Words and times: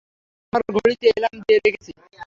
আমার 0.53 0.61
ঘড়িতে 0.75 1.05
এলার্ম 1.11 1.37
দিয়ে 1.45 1.59
রেখেছি। 1.65 1.91